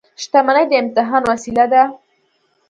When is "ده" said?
1.73-1.83